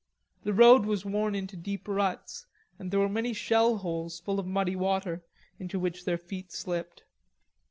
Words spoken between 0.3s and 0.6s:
The